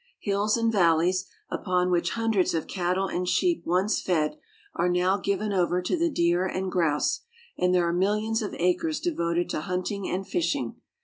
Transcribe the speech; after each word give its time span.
Hills 0.19 0.57
and 0.57 0.71
valleys, 0.71 1.27
upon 1.51 1.91
which 1.91 2.13
hundreds 2.13 2.55
of 2.55 2.65
cattle 2.67 3.05
and 3.07 3.27
sheep 3.29 3.61
once 3.67 4.01
fed, 4.01 4.35
are 4.73 4.89
now 4.89 5.15
given 5.17 5.53
over 5.53 5.79
to 5.79 5.95
the 5.95 6.09
deer 6.09 6.43
and 6.47 6.71
grouse; 6.71 7.19
and 7.55 7.71
there 7.71 7.87
are 7.87 7.93
millions 7.93 8.41
of 8.41 8.55
acres 8.55 8.99
devoted 8.99 9.47
to 9.51 9.61
hunting 9.61 10.09
and 10.09 10.27
fishing. 10.27 10.77